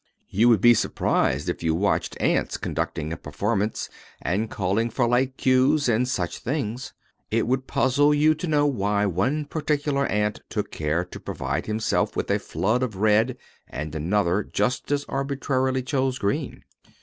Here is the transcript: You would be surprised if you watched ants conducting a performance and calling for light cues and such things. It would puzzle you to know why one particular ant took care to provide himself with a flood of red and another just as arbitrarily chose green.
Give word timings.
You 0.29 0.49
would 0.49 0.61
be 0.61 0.73
surprised 0.73 1.47
if 1.47 1.61
you 1.61 1.75
watched 1.75 2.19
ants 2.19 2.57
conducting 2.57 3.13
a 3.13 3.17
performance 3.17 3.87
and 4.19 4.49
calling 4.49 4.89
for 4.89 5.07
light 5.07 5.37
cues 5.37 5.87
and 5.87 6.07
such 6.07 6.39
things. 6.39 6.93
It 7.29 7.45
would 7.45 7.67
puzzle 7.67 8.11
you 8.11 8.33
to 8.33 8.47
know 8.47 8.65
why 8.65 9.05
one 9.05 9.45
particular 9.45 10.07
ant 10.07 10.41
took 10.49 10.71
care 10.71 11.05
to 11.05 11.19
provide 11.19 11.67
himself 11.67 12.15
with 12.15 12.31
a 12.31 12.39
flood 12.39 12.81
of 12.81 12.95
red 12.95 13.37
and 13.69 13.93
another 13.93 14.41
just 14.43 14.91
as 14.91 15.05
arbitrarily 15.07 15.83
chose 15.83 16.17
green. 16.17 16.63